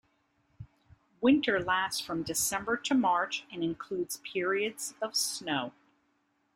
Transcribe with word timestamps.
Winter 1.21 1.59
lasts 1.59 2.01
from 2.01 2.23
December 2.23 2.75
to 2.75 2.95
March 2.95 3.45
and 3.51 3.63
includes 3.63 4.17
periods 4.17 4.95
of 4.99 5.15
snow. 5.15 5.73